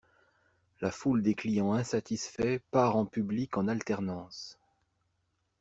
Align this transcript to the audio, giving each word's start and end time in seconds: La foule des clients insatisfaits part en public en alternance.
La 0.81 0.89
foule 0.89 1.21
des 1.21 1.35
clients 1.35 1.73
insatisfaits 1.73 2.57
part 2.71 2.95
en 2.95 3.05
public 3.05 3.55
en 3.55 3.67
alternance. 3.67 4.57